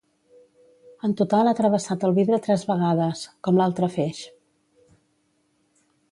En 1.07 1.11
total 1.19 1.49
ha 1.49 1.53
travessat 1.59 2.05
el 2.07 2.15
vidre 2.15 2.39
tres 2.47 2.63
vegades, 2.71 3.21
com 3.49 3.59
l'altre 3.61 3.91
feix. 3.97 4.25